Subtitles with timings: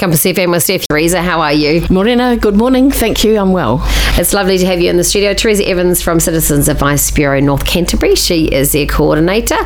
[0.00, 0.86] Compass FM with Steph.
[0.88, 1.86] Theresa, how are you?
[1.90, 2.90] Morena, good morning.
[2.90, 3.36] Thank you.
[3.36, 3.82] I'm well.
[4.16, 5.34] It's lovely to have you in the studio.
[5.34, 8.14] Theresa Evans from Citizens Advice Bureau North Canterbury.
[8.14, 9.58] She is their coordinator.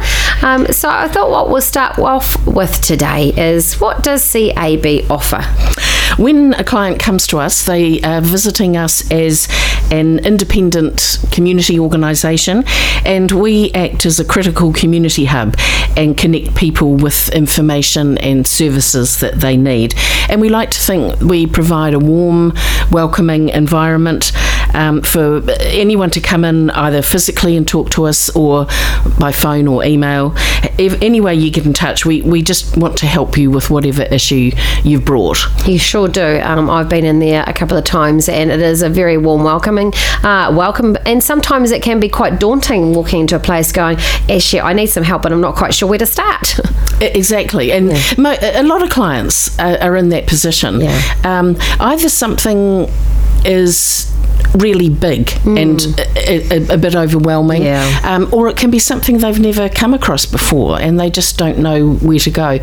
[0.43, 5.41] Um, so I thought what we'll start off with today is what does CAB offer?
[6.21, 9.49] When a client comes to us, they are visiting us as
[9.91, 12.65] an independent community organisation,
[13.05, 15.57] and we act as a critical community hub
[15.97, 19.95] and connect people with information and services that they need.
[20.35, 22.55] And we like to think we provide a warm,
[22.91, 24.33] welcoming environment
[24.75, 28.67] um, for anyone to come in either physically and talk to us or
[29.19, 30.33] by phone or email.
[30.79, 33.71] If any way you get in touch, we, we just want to help you with
[33.71, 34.51] whatever issue
[34.83, 35.39] you've brought.
[35.67, 36.41] You sure do.
[36.43, 39.45] Um, I've been in there a couple of times, and it is a very warm
[39.45, 40.97] welcoming uh, welcome.
[41.07, 44.87] And sometimes it can be quite daunting walking into a place going, "Actually, I need
[44.87, 46.59] some help, but I'm not quite sure where to start."
[47.01, 48.03] exactly, and yeah.
[48.19, 50.81] mo- a lot of clients are, are in that position.
[50.81, 51.15] Yeah.
[51.25, 52.91] Um, either something
[53.45, 54.11] is
[54.55, 55.61] really big mm.
[55.61, 57.63] and a, a, a, bit overwhelming.
[57.63, 58.01] Yeah.
[58.05, 61.59] Um, or it can be something they've never come across before and they just don't
[61.59, 62.61] know where to go.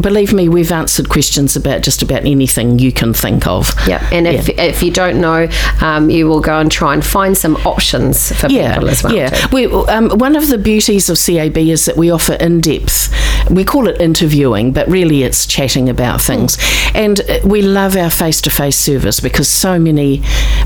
[0.00, 3.74] Believe me, we've answered questions about just about anything you can think of.
[3.86, 4.62] Yeah, and if, yeah.
[4.62, 5.48] if you don't know,
[5.80, 8.74] um, you will go and try and find some options for yeah.
[8.74, 9.14] people as well.
[9.14, 13.12] Yeah, we, um, one of the beauties of CAB is that we offer in depth.
[13.50, 16.56] We call it interviewing, but really it's chatting about things.
[16.56, 16.94] Mm.
[16.94, 20.22] And uh, we love our face to face service because so many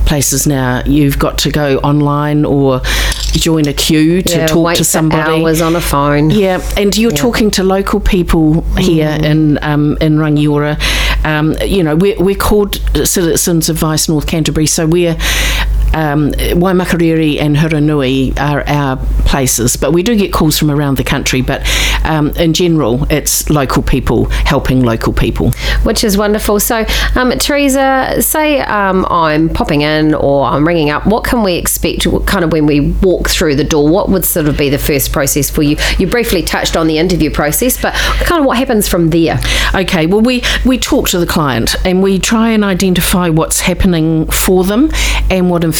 [0.06, 2.80] places now uh, you've got to go online or
[3.32, 5.42] join a queue to yeah, talk to somebody.
[5.42, 6.30] hours on a phone.
[6.30, 7.16] Yeah, and you're yeah.
[7.16, 9.24] talking to local people here mm.
[9.24, 10.78] in um, in Rangiora.
[11.24, 15.16] Um, you know, we're, we're called Citizens Advice North Canterbury, so we're
[15.94, 21.04] um, Waimakariri and Hurunui are our places, but we do get calls from around the
[21.04, 21.42] country.
[21.42, 21.66] But
[22.04, 25.50] um, in general, it's local people helping local people,
[25.82, 26.60] which is wonderful.
[26.60, 31.06] So, um, Theresa, say um, I'm popping in or I'm ringing up.
[31.06, 32.06] What can we expect?
[32.26, 35.12] Kind of when we walk through the door, what would sort of be the first
[35.12, 35.76] process for you?
[35.98, 39.40] You briefly touched on the interview process, but kind of what happens from there?
[39.74, 44.26] Okay, well we we talk to the client and we try and identify what's happening
[44.30, 44.90] for them
[45.30, 45.77] and what information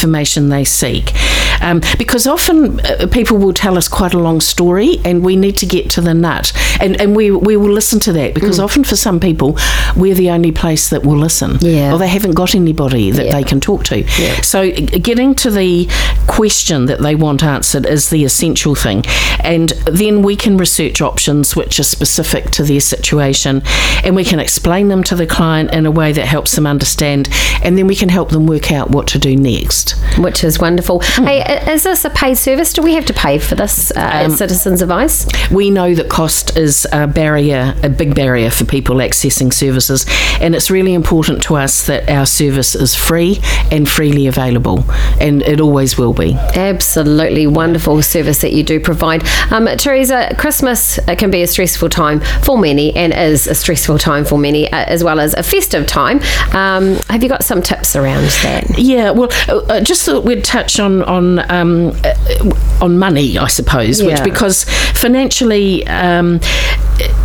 [0.49, 1.13] they seek.
[1.61, 5.57] Um, because often uh, people will tell us quite a long story and we need
[5.59, 6.53] to get to the nut.
[6.81, 8.65] And, and we, we will listen to that because mm.
[8.65, 9.59] often for some people,
[9.97, 11.59] we're the only place that will listen.
[11.61, 11.93] Yeah.
[11.93, 13.33] Or they haven't got anybody that yeah.
[13.33, 14.01] they can talk to.
[14.01, 14.41] Yeah.
[14.43, 15.89] So getting to the
[16.27, 19.05] question that they want answered is the essential thing.
[19.41, 23.63] And then we can research options which are specific to their situation
[24.05, 27.29] and we can explain them to the client in a way that helps them understand
[27.63, 29.97] and then we can help them work out what to do next.
[30.19, 31.01] Which is wonderful.
[31.01, 31.27] Mm.
[31.27, 32.73] Hey, is this a paid service?
[32.73, 35.27] Do we have to pay for this uh, um, Citizens Advice?
[35.51, 40.07] We know that cost is a barrier, a big barrier for people accessing services,
[40.41, 44.85] and it's really important to us that our service is free and freely available,
[45.21, 46.35] and it always will be.
[46.55, 49.27] Absolutely wonderful service that you do provide.
[49.51, 54.25] Um, Theresa, Christmas can be a stressful time for many and is a stressful time
[54.25, 56.21] for many, uh, as well as a festive time.
[56.53, 58.79] Um, have you got some tips around that?
[58.79, 63.49] Yeah, well, uh, uh just thought we'd touch on on um, uh, on money, I
[63.49, 64.09] suppose, yeah.
[64.09, 65.87] which because financially.
[65.87, 66.41] Um,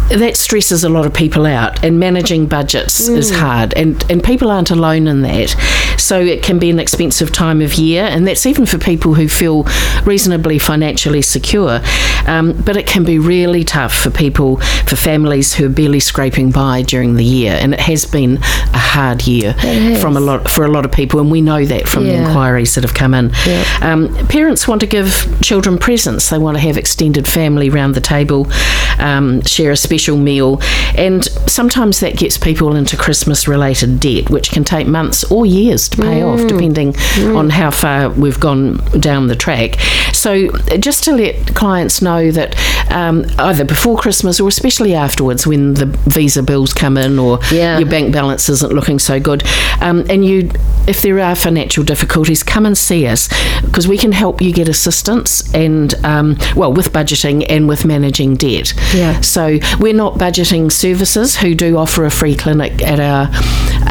[0.10, 3.18] that stresses a lot of people out, and managing budgets mm.
[3.18, 5.56] is hard, and, and people aren't alone in that.
[5.98, 9.28] So it can be an expensive time of year, and that's even for people who
[9.28, 9.66] feel
[10.04, 11.82] reasonably financially secure.
[12.28, 16.52] Um, but it can be really tough for people, for families who are barely scraping
[16.52, 19.54] by during the year, and it has been a hard year
[20.00, 22.12] from a lot for a lot of people, and we know that from yeah.
[22.12, 23.32] the inquiries that have come in.
[23.46, 23.64] Yeah.
[23.82, 28.02] Um, parents want to give children presents; they want to have extended family round the
[28.02, 28.48] table,
[29.00, 30.60] um, share a special meal,
[30.98, 35.98] and sometimes that gets people into Christmas-related debt, which can take months or years to
[35.98, 36.34] pay mm.
[36.34, 37.36] off, depending mm.
[37.36, 39.80] on how far we've gone down the track.
[40.14, 40.50] So,
[40.80, 42.56] just to let clients know that
[42.92, 47.78] um, either before Christmas or especially afterwards, when the visa bills come in or yeah.
[47.80, 49.44] your bank balance isn't looking so good,
[49.82, 50.50] um, and you,
[50.88, 53.28] if there are financial difficulties, come and see us
[53.62, 58.36] because we can help you get assistance and um, well with budgeting and with managing
[58.36, 58.74] debt.
[58.94, 59.20] Yeah.
[59.22, 63.30] So we're not budgeting services who do offer a free clinic at our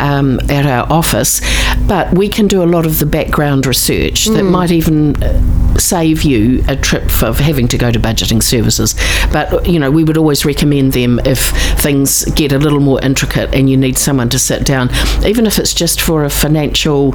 [0.00, 1.40] um, at our office,
[1.86, 4.34] but we can do a lot of the background research mm.
[4.34, 8.94] that might even uh, save you a trip for having to go to budgeting services.
[9.32, 11.50] But you know, we would always recommend them if
[11.80, 14.90] things get a little more intricate and you need someone to sit down,
[15.24, 17.14] even if it's just for a financial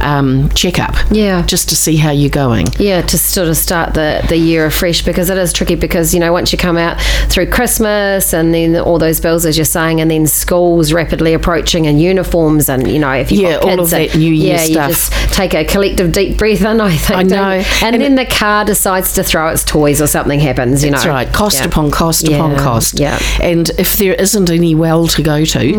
[0.00, 0.94] um, checkup.
[1.10, 1.44] Yeah.
[1.46, 2.66] Just to see how you're going.
[2.78, 6.20] Yeah, to sort of start the, the year afresh because it is tricky because, you
[6.20, 10.00] know, once you come out through Christmas and then all those bills, as you're saying,
[10.00, 13.76] and then schools rapidly approaching and uniforms and, you know, if you've Yeah, got all
[13.76, 14.88] kids of and- that New Year yeah, stuff.
[14.88, 17.18] you just take a collective deep breath in, I think.
[17.18, 17.62] I know.
[17.82, 20.96] And, And then the car decides to throw its toys or something happens, you know.
[20.96, 21.32] That's right.
[21.32, 21.66] Cost Yeah.
[21.66, 22.98] upon cost upon cost.
[22.98, 23.18] Yeah.
[23.40, 25.74] And if there isn't any well to go to,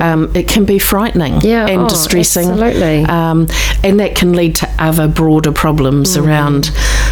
[0.00, 2.50] um, it can be frightening Yeah, and oh, distressing.
[2.50, 3.04] absolutely.
[3.04, 3.46] Um,
[3.84, 6.66] and that can lead to other broader problems around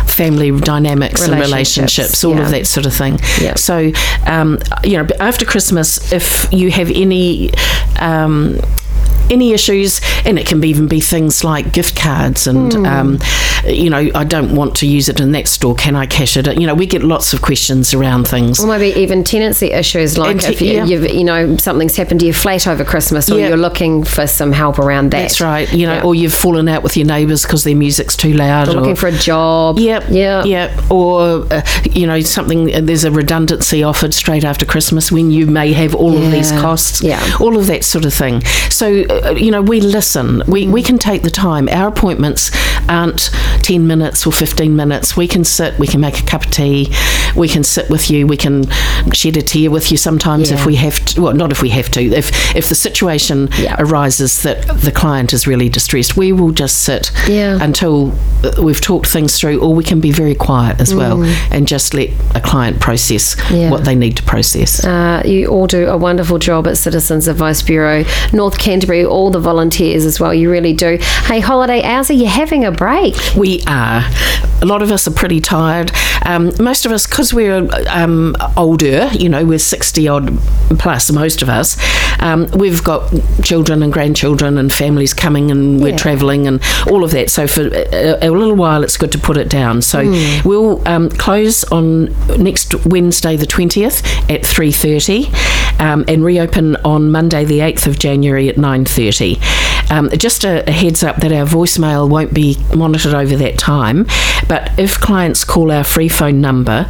[0.06, 2.42] family dynamics and Relationships, relationships, all yeah.
[2.42, 3.18] of that sort of thing.
[3.54, 3.92] So,
[4.26, 7.50] um, you know, after Christmas, if you have any.
[7.98, 8.58] Um,
[9.30, 12.86] any issues, and it can even be things like gift cards, and Hmm.
[12.86, 13.18] um,
[13.66, 15.74] you know, I don't want to use it in that store.
[15.74, 16.46] Can I cash it?
[16.58, 18.58] You know, we get lots of questions around things.
[18.60, 20.84] Or maybe even tenancy issues, like te- if you, yeah.
[20.84, 23.48] you've, you know something's happened to your flat over Christmas, or Yeah.
[23.48, 25.20] you're looking for some help around that.
[25.22, 25.70] That's right.
[25.72, 26.02] You know, Yeah.
[26.02, 28.68] or you've fallen out with your neighbours because their music's too loud.
[28.68, 29.78] Or or, looking for a job.
[29.78, 30.04] Yep.
[30.10, 30.44] Yeah.
[30.44, 30.90] Yep.
[30.90, 31.60] Or, uh,
[31.92, 35.94] you know, something, uh, there's a redundancy offered straight after Christmas when you may have
[35.94, 37.02] all of these costs.
[37.02, 37.20] Yeah.
[37.40, 38.42] All of that sort of thing.
[38.70, 40.42] So, uh, you know, we listen.
[40.46, 41.68] We, we can take the time.
[41.68, 42.50] Our appointments
[42.88, 43.30] aren't
[43.62, 45.16] 10 minutes or 15 minutes.
[45.16, 46.92] We can sit, we can make a cup of tea,
[47.36, 48.64] we can sit with you, we can
[49.12, 51.22] shed a tear with you sometimes if we have to.
[51.22, 52.00] Well, not if we have to.
[52.02, 53.76] If, if the situation Yeah.
[53.78, 57.58] arises that the client is really distressed, we will just sit Yeah.
[57.60, 58.12] until
[58.44, 61.94] uh, we've talked things through, or we can be very quiet as well and just
[61.94, 63.60] let a client process Mm.
[63.60, 63.70] Yeah.
[63.70, 64.84] what they need to process.
[64.84, 69.40] Uh, you all do a wonderful job at Citizens Advice Bureau, North Canterbury, all the
[69.40, 70.34] volunteers as well.
[70.34, 70.98] You really do.
[71.24, 73.14] Hey, holiday hours, are you having a break?
[73.36, 74.02] We are.
[74.62, 75.92] A lot of us are pretty tired.
[76.26, 80.38] Um, most of us, because we're um, older, you know, we're 60 odd
[80.78, 81.76] plus, most of us,
[82.20, 83.10] um, we've got
[83.42, 85.96] children and grandchildren and families coming and we're Yeah.
[85.96, 87.30] travelling and all of that.
[87.30, 89.82] So for a, a little while, it's good to put it down.
[89.82, 90.48] So Hmm.
[90.48, 97.44] we'll um, close on next Wednesday, the 20th at 3.30 um, and reopen on Monday,
[97.44, 99.38] the 8th of January at 9.30.
[99.90, 104.06] Um, just a, a heads up that our voicemail won't be monitored over that time,
[104.48, 106.86] but if clients call our free phone number,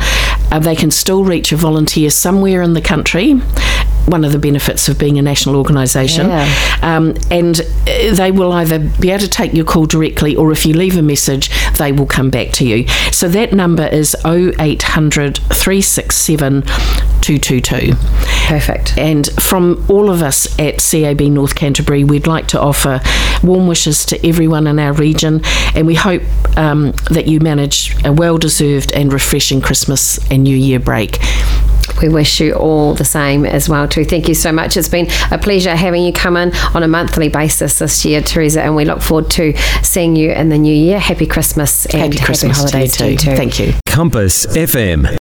[0.50, 3.34] uh, they can still reach a volunteer somewhere in the country.
[4.06, 6.28] One of the benefits of being a national organisation.
[6.28, 6.78] Yeah.
[6.82, 10.66] Um, and uh, they will either be able to take your call directly or if
[10.66, 11.50] you leave a message,
[11.80, 12.86] they will come back to you.
[13.10, 17.92] So that number is 0800 367 222.
[18.46, 18.98] Perfect.
[18.98, 23.00] And from all of us at CAB North Canterbury, we'd like to offer
[23.42, 25.40] warm wishes to everyone in our region,
[25.74, 26.22] and we hope
[26.58, 31.18] um, that you manage a well deserved and refreshing Christmas and New Year break.
[32.02, 34.04] We wish you all the same as well too.
[34.04, 34.76] Thank you so much.
[34.76, 38.62] It's been a pleasure having you come in on a monthly basis this year, Theresa,
[38.62, 40.98] and we look forward to seeing you in the new year.
[40.98, 43.36] Happy Christmas and Happy Christmas to you holidays to you too.
[43.36, 43.74] Thank you.
[43.86, 45.18] Compass FM.